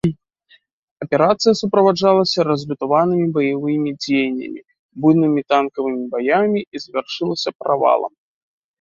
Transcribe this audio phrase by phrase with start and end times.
[1.05, 4.59] Аперацыя суправаджалася разлютаванымі баявымі дзеяннямі,
[5.07, 8.13] буйнымі танкавымі баямі і завяршылася правалам.